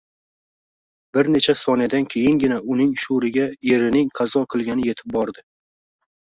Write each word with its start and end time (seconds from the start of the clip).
Bir 1.17 1.27
necha 1.35 1.53
soniyadan 1.59 2.07
keyingina 2.13 2.57
uning 2.77 2.95
shuuriga 3.03 3.45
erining 3.75 4.11
qazo 4.21 4.43
qilgani 4.55 4.91
etib 4.95 5.15
bordi 5.19 5.47